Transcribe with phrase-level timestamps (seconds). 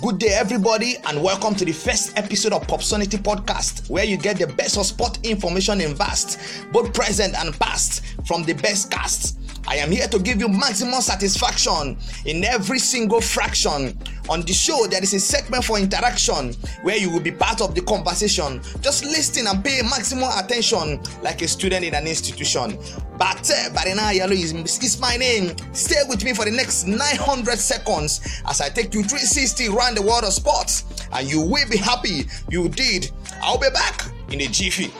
[0.00, 4.38] Good day, everybody, and welcome to the first episode of Popsonity Podcast, where you get
[4.38, 6.38] the best of sport information in vast,
[6.70, 9.38] both present and past, from the best casts.
[9.66, 13.98] I am here to give you maximum satisfaction in every single fraction.
[14.28, 17.74] On the show, there is a segment for interaction where you will be part of
[17.74, 18.60] the conversation.
[18.82, 22.76] Just listen and pay maximum attention like a student in an institution.
[23.18, 25.56] Bate Barina Yalo is, is my name.
[25.72, 30.02] Stay with me for the next 900 seconds as I take you 360 around the
[30.02, 33.10] world of sports, and you will be happy you did.
[33.42, 34.92] I'll be back in a jiffy.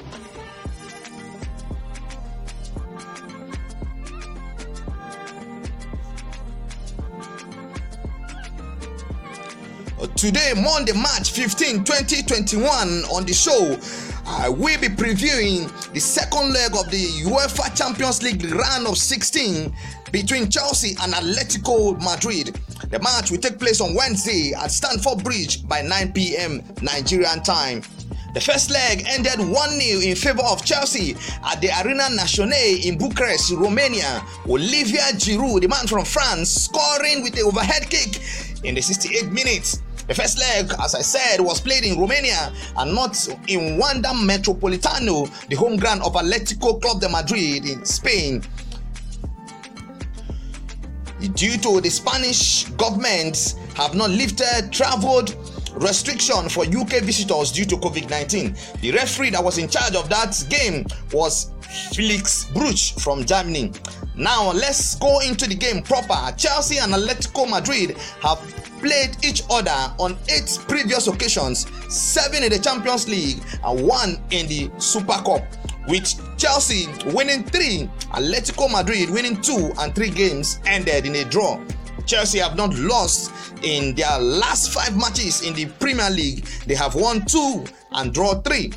[10.18, 12.66] Today, Monday, March 15, 2021,
[13.04, 13.79] on the show,
[14.26, 19.73] I will be previewing the second leg of the UEFA Champions League round of 16
[20.10, 22.59] between Chelsea and Atletico Madrid.
[22.90, 26.65] The match will take place on Wednesday at Stamford Bridge by 9 p.m.
[26.82, 27.82] Nigerian time.
[28.34, 29.46] The first leg ended 1
[29.80, 34.26] 0 in favor of Chelsea at the Arena Nationale in Bucharest, Romania.
[34.48, 38.21] Olivier Giroud, the man from France, scoring with the overhead kick
[38.65, 39.78] in the 68th minute.
[40.09, 45.28] The first leg, as I said, was played in Romania and not in Wanda Metropolitano,
[45.48, 48.42] the home ground of Atletico Club de Madrid in Spain.
[51.34, 55.34] Due to the Spanish government have not lifted traveled
[55.74, 58.80] restriction for UK visitors due to COVID-19.
[58.80, 61.50] The referee that was in charge of that game was
[61.93, 63.72] Felix Brych from Germany.
[64.19, 66.34] Now let's go into the game proper.
[66.37, 68.38] Chelsea and Atletico Madrid have
[68.81, 74.49] played each other on eight previous occasions, seven in the Champions League and one in
[74.49, 75.43] the Super Cup.
[75.87, 81.61] With Chelsea winning three, Atletico Madrid winning two, and three games ended in a draw.
[82.05, 86.45] Chelsea have not lost in their last five matches in the Premier League.
[86.67, 88.73] They have won two and draw three.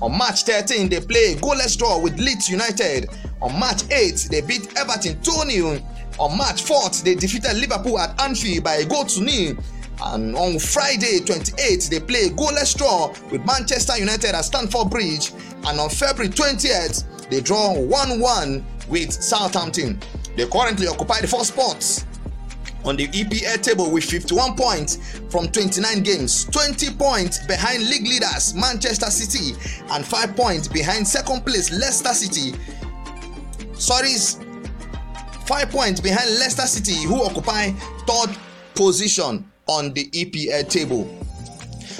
[0.00, 3.08] On March 13, they play goalless draw with Leeds United.
[3.42, 5.80] On March 8, they beat Everton 2 0
[6.18, 9.56] on March 4th, they defeated Liverpool at Anfield by a goal to nil.
[10.02, 15.32] And on Friday 28th, they play goalless draw with Manchester United at Stamford Bridge.
[15.64, 20.00] And on February 20th, they draw 1 1 with Southampton.
[20.36, 22.04] They currently occupy the first spot
[22.84, 28.54] on the EPL table with 51 points from 29 games, 20 points behind league leaders
[28.54, 29.54] Manchester City,
[29.90, 32.56] and 5 points behind second place Leicester City.
[33.74, 34.14] Sorry,
[35.46, 37.70] five points behind Leicester City, who occupy
[38.06, 38.36] third
[38.74, 41.18] position on the EPL table.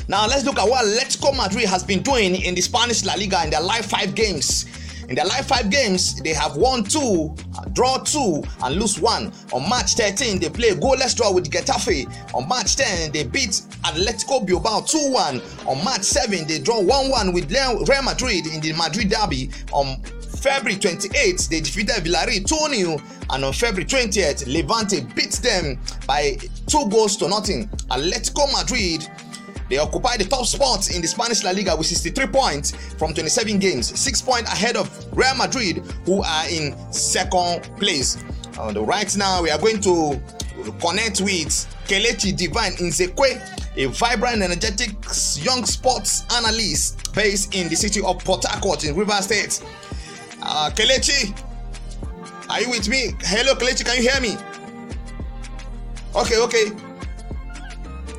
[0.07, 3.45] Now let's look at what Atletico Madrid has been doing in the Spanish La Liga
[3.45, 4.65] in their last five games.
[5.09, 7.35] In their last five games, they have won two,
[7.73, 9.33] draw two, and lose one.
[9.55, 12.07] On March 13, they play a goalless draw with Getafe.
[12.35, 15.67] On March 10, they beat Atletico Bilbao 2-1.
[15.67, 19.51] On March 7, they draw 1-1 with Real Madrid in the Madrid derby.
[19.73, 19.97] On
[20.43, 22.99] February 28th, they defeated Villarreal 2 0,
[23.31, 26.37] and on February 20th, Levante beat them by
[26.67, 27.67] two goals to nothing.
[27.91, 29.09] Atletico Madrid
[29.69, 33.59] they occupy the top spot in the Spanish La Liga with 63 points from 27
[33.59, 38.23] games, 6 points ahead of Real Madrid, who are in second place.
[38.59, 40.21] And right now, we are going to
[40.81, 41.49] connect with
[41.87, 44.91] Kelechi Divine Nzekwe, a vibrant, energetic
[45.37, 49.63] young sports analyst based in the city of Port Harcourt in River State.
[50.43, 51.39] Uh, Kelechi,
[52.49, 53.13] are you with me?
[53.21, 54.37] Hello, Kelechi, can you hear me?
[56.17, 56.88] Okay, okay.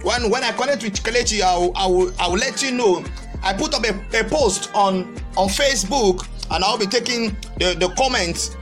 [0.04, 3.04] When when I connect with Kelechi, I will, I will, I will let you know.
[3.44, 7.94] I put up a, a post on on Facebook, and I'll be taking the, the
[7.98, 8.56] comments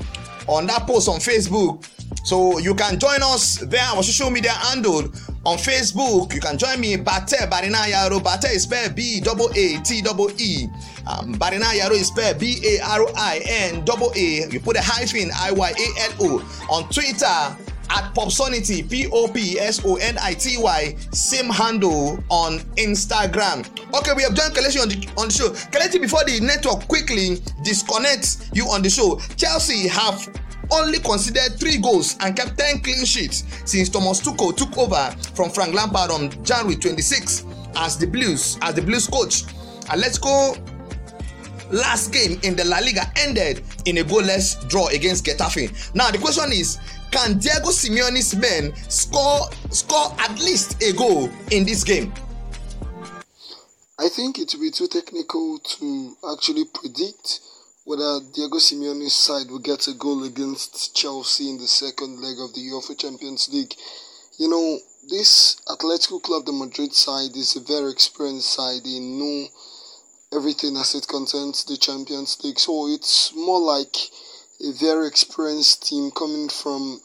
[0.48, 1.88] on that post on Facebook.
[2.24, 3.84] So you can join us there.
[3.84, 5.04] Our social media handle
[5.46, 6.34] on Facebook.
[6.34, 8.22] You can join me Bate Barina Yaro.
[8.24, 10.68] Bate is spelled B double A T double E.
[11.08, 14.48] Um, Barina Yaro is spelled B A R I N double A.
[14.50, 17.56] You put a hyphen I Y A L O on Twitter
[17.90, 20.96] at Popsonity P O P S O N I T Y.
[21.12, 23.68] Same handle on Instagram.
[23.94, 25.50] Okay, we have joined Kelechi on the on the show.
[25.72, 30.28] Kelechi, before the network quickly disconnects you on the show, Chelsea have
[30.72, 35.50] only conceded three goals and kept 10 clean sheets since Thomas Tuchel took over from
[35.50, 37.46] Frank Lampard on January 26
[37.78, 39.44] as the Blues as the Blues coach.
[39.90, 40.56] And let's go.
[41.70, 45.94] Last game in the La Liga ended in a goalless draw against Getafe.
[45.94, 46.78] Now the question is,
[47.12, 52.14] can Diego Simeone's men score score at least a goal in this game?
[54.00, 57.40] I think it will be too technical to actually predict
[57.86, 62.54] whether Diego Simeone's side will get a goal against Chelsea in the second leg of
[62.54, 63.74] the UEFA Champions League.
[64.38, 64.78] You know,
[65.10, 68.84] this Atletico Club de Madrid side is a very experienced side.
[68.84, 69.48] They know
[70.34, 72.60] everything as it concerns the Champions League.
[72.60, 73.96] So it's more like
[74.62, 77.00] a very experienced team coming from,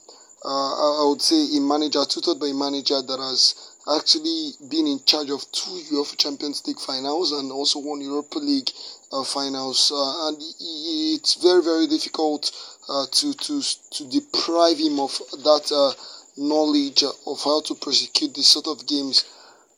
[0.44, 3.54] uh, I would say, a manager, tutored by a manager that has
[3.94, 8.70] actually been in charge of two UEFA Champions League finals and also one Europa League
[9.12, 9.90] uh, finals.
[9.92, 12.52] Uh, and it's very, very difficult
[12.88, 15.10] uh, to, to, to deprive him of
[15.44, 15.92] that uh,
[16.36, 19.24] knowledge of how to prosecute this sort of games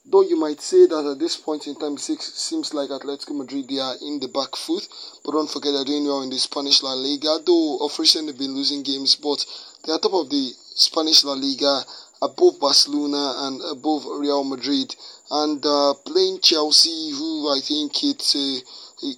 [0.06, 3.68] Though you might say that at this point in time, it seems like Atletico Madrid
[3.68, 4.86] they are in the back foot,
[5.24, 7.38] but don't forget they're doing well in the Spanish La Liga.
[7.44, 9.46] Though of recent they've been losing games, but
[9.82, 11.84] they are top of the Spanish La Liga,
[12.20, 14.94] above Barcelona and above Real Madrid,
[15.30, 18.60] and uh, playing Chelsea, who I think it's a,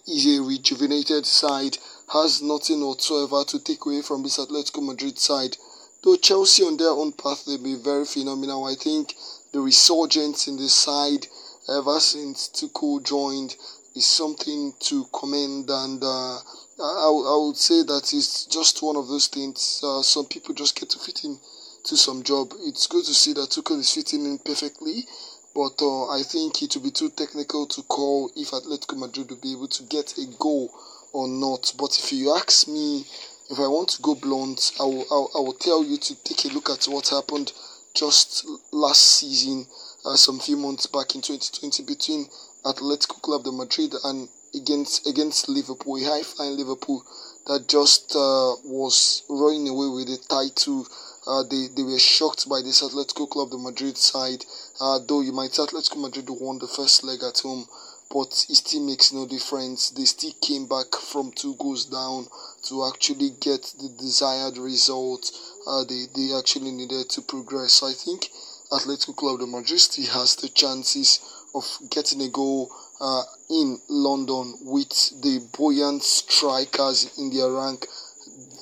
[0.07, 1.79] is a rejuvenated side,
[2.13, 5.57] has nothing whatsoever to take away from this Atletico Madrid side.
[6.05, 8.65] Though Chelsea on their own path, they'll be very phenomenal.
[8.65, 9.15] I think
[9.57, 11.27] the resurgence in the side
[11.67, 13.57] ever since Tuchel joined
[13.95, 16.37] is something to commend and uh,
[16.79, 20.79] I, I would say that it's just one of those things uh, some people just
[20.79, 21.39] get to fit in
[21.85, 22.53] to some job.
[22.67, 25.07] It's good to see that Tuchel is fitting in perfectly
[25.55, 29.41] but uh, I think it would be too technical to call if Atletico Madrid will
[29.41, 30.71] be able to get a goal
[31.15, 31.73] or not.
[31.79, 33.07] But if you ask me
[33.49, 36.15] if I want to go blunt I will, I will, I will tell you to
[36.25, 37.53] take a look at what happened
[37.97, 39.67] just last season,
[40.05, 42.27] uh, some few months back in 2020, between
[42.65, 47.03] Atletico Club de Madrid and against against Liverpool, high flying Liverpool
[47.47, 50.87] that just uh, was running away with the title.
[51.27, 54.45] Uh, they, they were shocked by this Atletico Club de Madrid side,
[54.81, 57.67] uh, though you might say Atletico Madrid won the first leg at home,
[58.13, 59.91] but it still makes no difference.
[59.91, 62.27] They still came back from two goals down
[62.69, 65.31] to actually get the desired result
[65.67, 67.83] uh, they, they actually needed to progress.
[67.83, 68.31] I think
[68.71, 69.81] Atletico Club de Madrid
[70.13, 71.21] has the chances
[71.55, 72.71] of getting a goal
[73.01, 74.89] uh, in London with
[75.23, 77.87] the buoyant strikers in their rank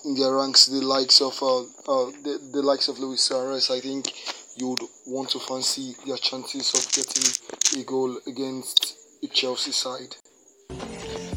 [0.05, 3.81] in their ranks the likes of uh, uh, the, the likes of Luis Suarez I
[3.81, 4.13] think
[4.57, 10.15] you would want to fancy their chances of getting a goal against the Chelsea side.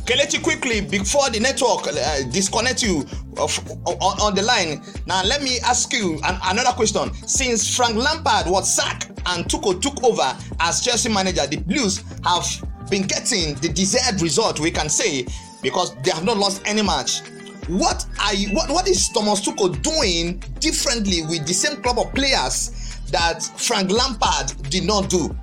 [0.06, 3.06] Kelechi quickly before the network uh, disconnect you
[3.38, 4.82] of, on, on the line.
[5.06, 7.14] Now let me ask you an, another question.
[7.26, 12.46] Since Frank Lampard was sacked and Tuchel took over as Chelsea manager, the Blues have
[12.90, 14.60] been getting the desired result.
[14.60, 15.26] We can say
[15.62, 17.22] because they have not lost any match.
[17.70, 22.14] What are you, what what is Thomas Tuchel doing differently with the same club of
[22.14, 22.72] players
[23.12, 25.34] that Frank Lampard did not do?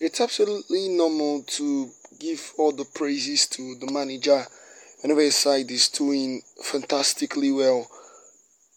[0.00, 1.90] It's absolutely normal to
[2.20, 4.46] give all the praises to the manager
[5.00, 7.88] whenever his side is doing fantastically well.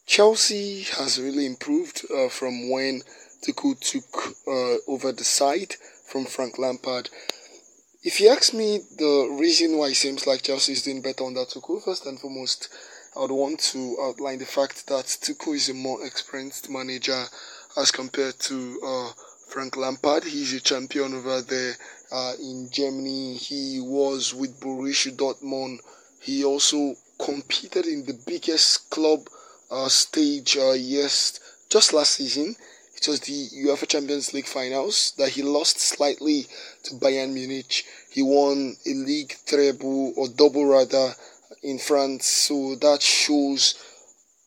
[0.08, 3.04] Chelsea has really improved uh, from when
[3.46, 5.76] Tuchel took uh, over the side
[6.08, 7.12] from Frank Lampard.
[8.04, 11.46] If you ask me the reason why it seems like Chelsea is doing better under
[11.46, 12.68] Tuchel, first and foremost,
[13.16, 17.26] I would want to outline the fact that Tuchel is a more experienced manager
[17.78, 19.12] as compared to uh,
[19.52, 20.24] Frank Lampard.
[20.24, 21.76] He's a champion over there
[22.10, 23.36] uh, in Germany.
[23.36, 25.80] He was with Borussia Dortmund.
[26.22, 29.28] He also competed in the biggest club
[29.70, 31.40] uh, stage uh, yes
[31.70, 32.56] just last season.
[32.96, 36.48] It was the UEFA Champions League finals that he lost slightly
[36.84, 37.84] to Bayern Munich.
[38.10, 41.14] He won a league treble or double rather
[41.62, 42.26] in France.
[42.26, 43.76] So that shows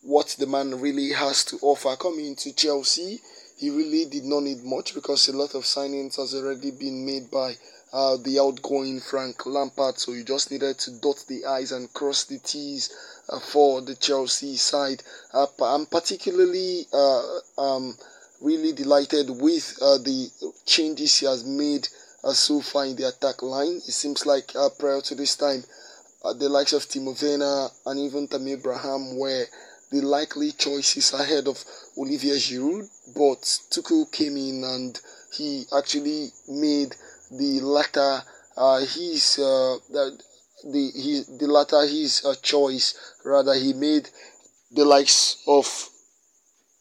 [0.01, 1.95] what the man really has to offer.
[1.97, 3.21] Coming to Chelsea,
[3.65, 7.31] he really did not need much because a lot of signings has already been made
[7.31, 7.55] by
[7.95, 9.99] uh, the outgoing Frank Lampard.
[9.99, 12.95] So you just needed to dot the I's and cross the T's
[13.31, 15.03] uh, for the Chelsea side.
[15.33, 17.97] Uh, I'm particularly uh, um,
[18.43, 20.29] really delighted with uh, the
[20.67, 21.89] changes he has made
[22.23, 23.77] uh, so far in the attack line.
[23.77, 25.65] It seems like prior to this time,
[26.39, 29.47] the likes of Timo Werner and even Tammy Abraham were
[29.91, 31.65] the likely choices ahead of
[31.97, 35.01] Olivier Giroud, but Tuchel came in and
[35.33, 36.95] he actually made
[37.31, 38.23] the latter
[38.57, 40.19] uh, his uh, the
[40.65, 42.95] the the latter his uh, choice.
[43.25, 44.09] Rather, he made
[44.73, 45.89] the likes of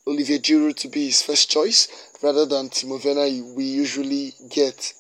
[0.08, 1.88] Olivier Giroud to be his first choice
[2.22, 4.94] rather than Timo Werner we usually get,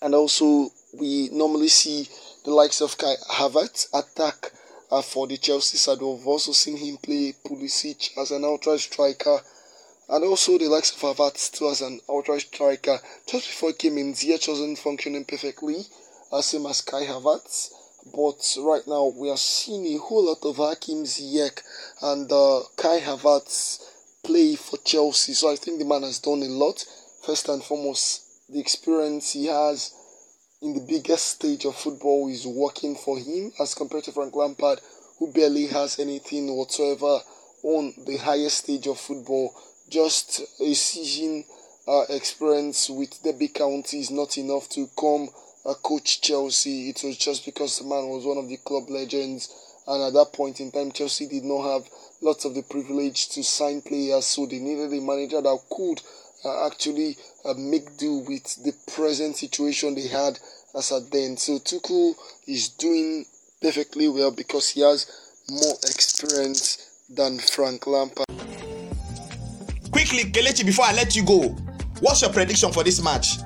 [0.00, 2.08] and also we normally see
[2.44, 4.52] the likes of Kai Havertz attack
[4.92, 6.00] uh, for the Chelsea side.
[6.00, 9.40] We've also seen him play Pulisic as an outright striker
[10.10, 12.98] and also the likes of Havertz too as an outright striker.
[13.26, 15.86] Just before he came in, Ziyech wasn't functioning perfectly,
[16.30, 17.72] uh, same as Kai Havertz.
[18.14, 21.62] But right now we are seeing a whole lot of Hakim Ziyech
[22.02, 23.80] and uh, Kai Havertz
[24.22, 25.32] play for Chelsea.
[25.32, 26.84] So I think the man has done a lot.
[27.24, 29.94] First and foremost, the experience he has
[30.62, 34.80] in the biggest stage of football is working for him as compared to Frank Lampard,
[35.18, 37.18] who barely has anything whatsoever
[37.64, 39.52] on the highest stage of football.
[39.88, 41.44] Just a season
[41.88, 45.28] uh, experience with Derby County is not enough to come
[45.66, 46.88] uh, coach Chelsea.
[46.88, 49.52] It was just because the man was one of the club legends,
[49.88, 51.90] and at that point in time, Chelsea did not have
[52.20, 56.00] lots of the privilege to sign players, so they needed a manager that could
[56.44, 60.38] uh, actually uh, make do with the present situation they had
[60.76, 61.36] as at then.
[61.36, 62.14] So Tuchel
[62.46, 63.24] is doing
[63.60, 65.06] perfectly well because he has
[65.50, 68.26] more experience than Frank Lampard.
[69.90, 71.48] Quickly, Kelechi, before I let you go,
[72.00, 73.38] what's your prediction for this match?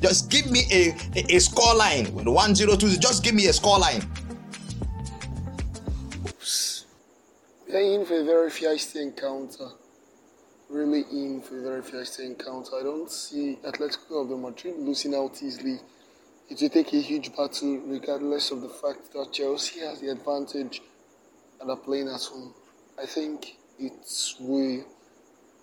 [0.00, 2.06] Just give me a, a, a score line.
[2.14, 4.02] 1 0 2 Just give me a score line.
[6.24, 6.84] Oops.
[7.68, 9.68] They're in for a very feisty encounter.
[10.68, 12.74] Really in for a very feisty encounter.
[12.80, 15.78] I don't see Atletico of the Madrid losing out easily.
[16.48, 20.82] It will take a huge battle, regardless of the fact that Chelsea has the advantage
[21.60, 22.52] and are playing at home.
[23.00, 23.92] I think it
[24.40, 24.84] will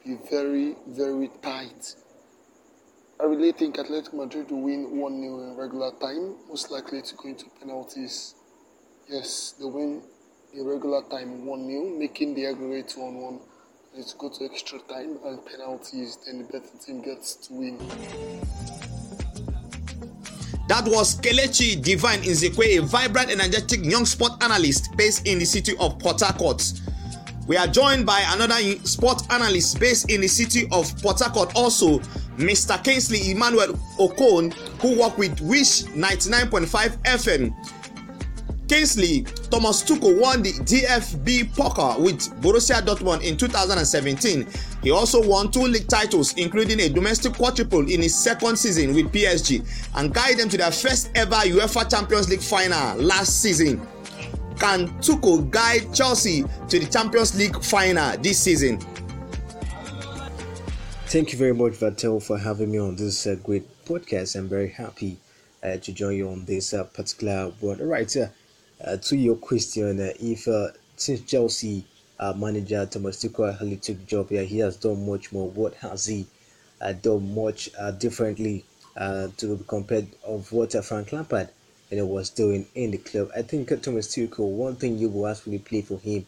[0.06, 1.96] be very, very tight.
[3.20, 7.16] I really think Atletico Madrid will win 1 0 in regular time, most likely to
[7.16, 8.36] go into penalties.
[9.10, 10.02] Yes, they win
[10.54, 13.40] in regular time 1 0, making the aggregate 1 1.
[13.96, 17.78] To go to extra time and penalties, then the better team gets to win.
[20.68, 25.76] That was Kelechi Divine Nzekwe, a vibrant, energetic young sport analyst based in the city
[25.80, 26.74] of Port Harcourt.
[27.46, 32.00] We are joined by another sport analyst based in the city of Port Harcourt, also
[32.38, 32.84] Mr.
[32.84, 37.54] Kingsley Emmanuel Okon, who work with Wish 99.5 FM.
[38.74, 44.48] Kingsley Thomas Tuchel won the DFB Pokal with Borussia Dortmund in 2017.
[44.82, 49.13] He also won two league titles, including a domestic quadruple in his second season with
[49.13, 49.63] PSG,
[49.94, 53.80] and guided them to their first ever UEFA Champions League final last season.
[54.58, 58.80] Can Tuchel guide Chelsea to the Champions League final this season?
[61.06, 64.36] Thank you very much, Vatel, for having me on this uh, great podcast.
[64.36, 65.20] I'm very happy
[65.62, 67.77] uh, to join you on this uh, particular one.
[67.77, 68.30] Right, uh,
[68.82, 71.86] uh, to your question, uh, if uh, since Chelsea
[72.20, 75.50] uh, manager Thomas Tuchel actually took job here, he has done much more.
[75.50, 76.25] What has he
[76.82, 78.65] uh, done much uh, differently
[78.96, 81.50] uh, to compared of what Frank Lampard
[81.89, 83.30] you know, was doing in the club?
[83.36, 86.25] I think Thomas Tuchel, one thing you will actually play for him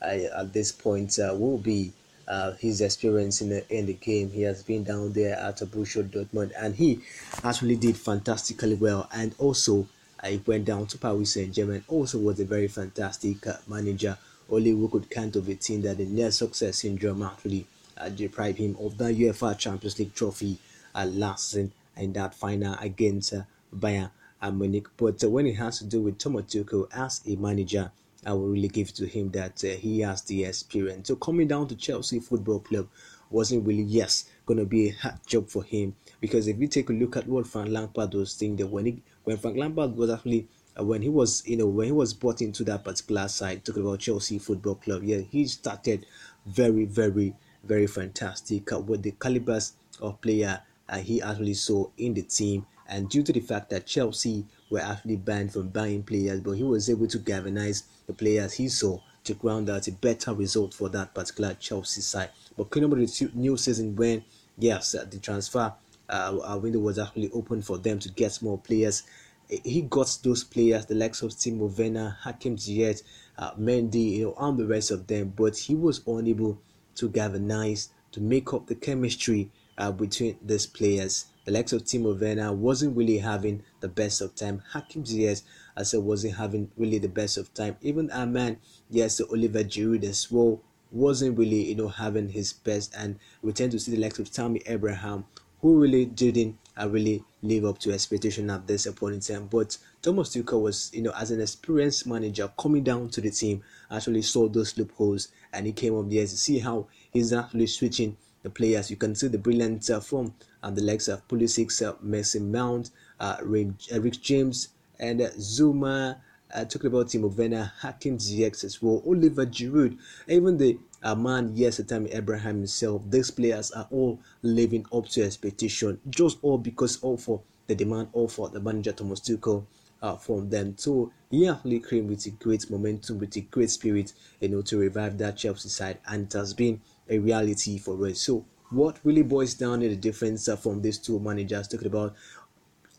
[0.00, 1.92] at this point will be
[2.28, 4.30] uh, his experience in the in the game.
[4.30, 7.00] He has been down there at Borussia Dortmund, and he
[7.42, 9.08] actually did fantastically well.
[9.12, 9.88] And also,
[10.20, 14.18] I went down to Paris Saint Germain, also was a very fantastic uh, manager.
[14.50, 18.58] Only we could count of a team that the near success syndrome actually uh, deprived
[18.58, 20.58] him of the UEFA Champions League trophy
[20.94, 23.42] uh, last season in that final against uh,
[23.74, 24.10] Bayern
[24.52, 24.88] Munich.
[24.96, 27.90] But uh, when it has to do with Thomas Tuchel as a manager,
[28.26, 31.08] I will really give to him that uh, he has the experience.
[31.08, 32.88] So coming down to Chelsea Football Club
[33.30, 36.92] wasn't really yes to be a hard job for him because if you take a
[36.92, 40.48] look at what Frank Lampard was saying that when he when Frank Lampard was actually
[40.80, 43.82] uh, when he was you know when he was brought into that particular side talking
[43.82, 46.06] about Chelsea Football Club yeah he started
[46.46, 52.14] very very very fantastic uh, with the calibers of player uh, he actually saw in
[52.14, 52.64] the team.
[52.88, 56.62] And due to the fact that Chelsea were actually banned from buying players but he
[56.62, 60.88] was able to galvanize the players he saw to ground out a better result for
[60.88, 62.30] that particular Chelsea side.
[62.56, 64.24] But coming up with the new season when
[64.56, 65.74] yes uh, the transfer
[66.08, 69.02] uh, window was actually open for them to get more players.
[69.48, 73.02] He got those players, the likes of Timo Werner, Hakim Ziyech,
[73.38, 76.60] uh, Mendy, you know, and the rest of them, but he was unable
[76.96, 81.26] to galvanize to make up the chemistry uh, between these players.
[81.44, 84.62] The likes of Timo Werner wasn't really having the best of time.
[84.72, 85.42] Hakim Ziyech,
[85.76, 87.76] I said, wasn't having really the best of time.
[87.80, 88.58] Even our man,
[88.90, 90.60] yes, Oliver Giroud as well,
[90.90, 92.94] wasn't really, you know, having his best.
[92.98, 95.24] And we tend to see the likes of Tammy Abraham,
[95.60, 99.46] who really didn't uh, really live up to expectation at this point in time.
[99.46, 103.62] But Thomas Tuchel was, you know, as an experienced manager coming down to the team,
[103.90, 108.16] actually saw those loopholes and he came up there to see how he's actually switching
[108.42, 108.90] the players.
[108.90, 112.90] You can see the brilliant uh, from uh, the likes of Pulisic, uh, Mason Mount,
[113.20, 116.20] uh, Reece James, and uh, Zouma.
[116.54, 121.52] Uh, talking about Timo Werner, Hakim Ziyech as well, Oliver Giroud, even the a man,
[121.54, 123.02] yes, at time Abraham himself.
[123.08, 128.08] These players are all living up to expectation, just all because all for the demand,
[128.12, 129.64] all for the manager Thomas Tuchel
[130.02, 130.74] uh, from them.
[130.76, 134.78] So he actually came with a great momentum, with a great spirit, you know, to
[134.78, 138.20] revive that Chelsea side, and it has been a reality for us.
[138.20, 142.14] So, what really boils down to the difference uh, from these two managers talking about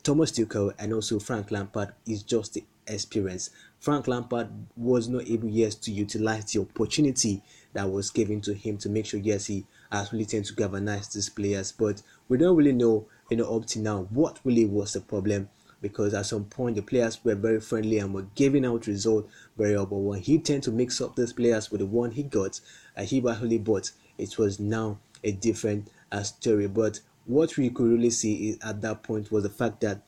[0.02, 3.50] Thomas Tuchel and also Frank Lampard is just the experience.
[3.78, 8.76] Frank Lampard was not able yes to utilize the opportunity that was given to him
[8.78, 11.72] to make sure yes he actually tend to galvanize these players.
[11.72, 15.48] But we don't really know, you know, up to now what really was the problem
[15.80, 19.74] because at some point the players were very friendly and were giving out results very
[19.74, 19.86] well.
[19.86, 22.60] But when he tend to mix up these players with the one he got,
[22.96, 26.68] uh, he actually bought, it was now a different uh, story.
[26.68, 30.02] But what we could really see at that point was the fact that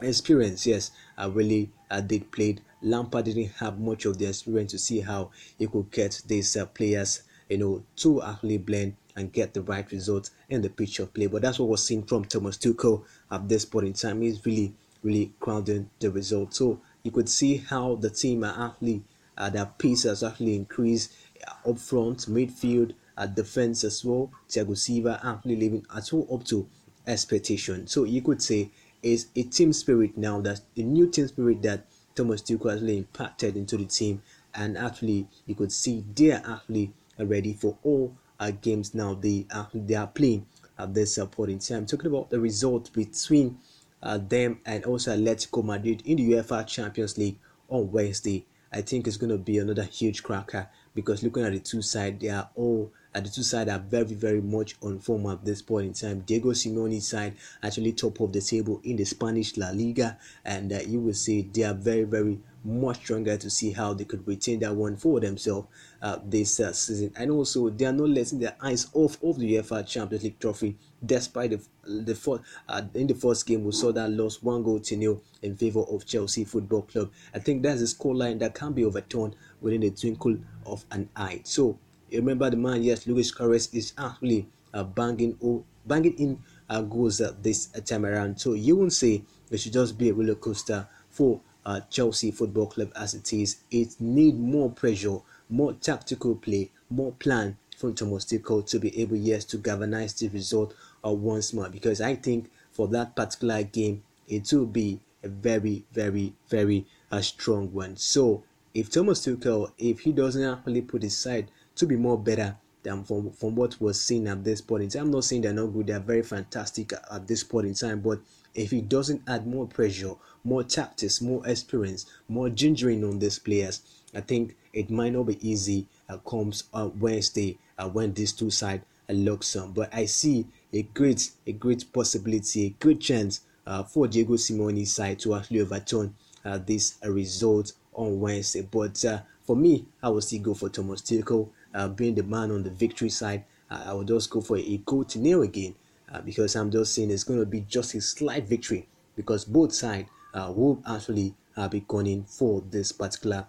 [0.00, 2.60] experience, yes, uh, really uh, did played.
[2.82, 6.66] Lampard didn't have much of the experience to see how he could get these uh,
[6.66, 11.12] players, you know, to actually blend and get the right result in the pitch of
[11.12, 11.26] play.
[11.26, 14.22] But that's what was seen from Thomas Tuchel at this point in time.
[14.22, 16.54] He's really, really crowding the result.
[16.54, 19.04] So you could see how the team are actually
[19.36, 21.12] uh, their pace has actually increased
[21.46, 24.30] uh, up front, midfield, at defense as well.
[24.48, 26.66] Thiago Silva actually living at all up to
[27.06, 27.86] expectation.
[27.86, 28.70] So you could say
[29.02, 30.40] is a team spirit now.
[30.40, 34.22] That's a new team spirit that Thomas Tuchel has really impacted into the team,
[34.54, 39.14] and actually you could see they are actually ready for all uh, games now.
[39.14, 40.46] They are they are playing
[40.78, 41.86] at this uh, point in time.
[41.86, 43.58] Talking about the result between
[44.02, 48.44] uh, them and also Atletico Madrid in the UEFA Champions League on Wednesday.
[48.72, 52.20] I think it's going to be another huge cracker because looking at the two sides,
[52.20, 55.62] they are all at the two sides are very, very much on form at this
[55.62, 56.20] point in time.
[56.20, 60.80] Diego Simeone's side actually top of the table in the Spanish La Liga, and uh,
[60.86, 64.60] you will see they are very, very much stronger to see how they could retain
[64.60, 65.66] that one for themselves
[66.00, 67.12] uh, this uh, season.
[67.16, 70.76] And also, they are not letting their eyes off of the UEFA Champions League trophy,
[71.04, 74.78] despite the the first, uh, in the first game we saw that lost one goal
[74.78, 77.10] to nil in favor of Chelsea Football Club.
[77.34, 81.40] I think that's a scoreline that can be overturned within the twinkle of an eye.
[81.44, 81.78] So
[82.14, 87.20] remember the man, yes, Luis Suarez is actually uh, banging oh, banging in uh, goals
[87.20, 88.40] uh, this time around.
[88.40, 92.66] So you won't say it should just be a roller coaster for uh, Chelsea Football
[92.66, 93.58] Club as it is.
[93.70, 99.16] It need more pressure, more tactical play, more plan from Thomas Tuchel to be able,
[99.16, 101.68] yes, to galvanize the result uh, once more.
[101.68, 107.20] Because I think for that particular game, it will be a very, very, very uh,
[107.20, 107.96] strong one.
[107.96, 108.44] So
[108.74, 113.04] if Thomas Tuchel, if he doesn't actually put his side to be more better than
[113.04, 115.02] from, from what was seen at this point in time.
[115.02, 118.20] I'm not saying they're not good, they're very fantastic at this point in time, but
[118.54, 123.82] if he doesn't add more pressure, more tactics, more experience, more gingering on these players,
[124.14, 128.50] I think it might not be easy uh, comes uh, Wednesday uh, when these two
[128.50, 129.72] sides uh, lock some.
[129.72, 134.92] But I see a great, a great possibility, a great chance uh, for Diego Simeone's
[134.92, 138.62] side to actually overturn uh, this result on Wednesday.
[138.62, 142.50] But uh, for me, I will still go for Thomas Tuchel uh, being the man
[142.50, 145.74] on the victory side, uh, I would just go for a goal to nil again
[146.12, 149.72] uh, because I'm just saying it's going to be just a slight victory because both
[149.72, 153.46] sides uh, will actually uh, be going for this particular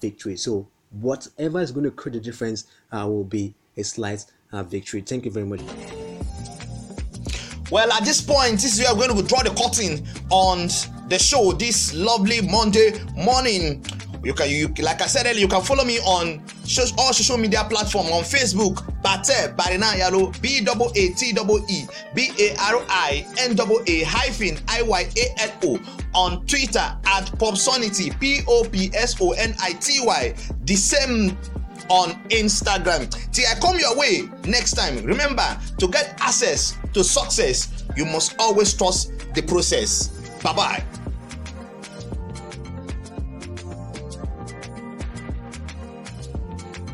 [0.00, 0.36] victory.
[0.36, 5.00] So whatever is going to create the difference will be a slight victory.
[5.00, 5.60] Thank you very much.
[7.70, 10.68] Well, at this point, this is where we're going to draw the curtain on
[11.08, 13.84] the show this lovely Monday morning.
[14.24, 16.40] You can, you like I said earlier, you can follow me on
[16.96, 21.86] all social media platform on Facebook, Bate Barina Yalo, B double A T double E
[22.14, 25.80] B A R I N double A hyphen I Y A L O
[26.14, 30.34] on Twitter at Popsonity P O P S O N I T Y.
[30.64, 31.36] The same
[31.88, 33.10] on Instagram.
[33.32, 38.36] Till I come your way next time, remember to get access to success, you must
[38.38, 40.21] always trust the process.
[40.42, 41.01] Bye bye.